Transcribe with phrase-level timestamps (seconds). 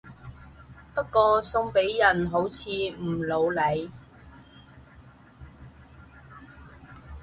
[0.95, 3.91] 不過送俾人好似唔老嚟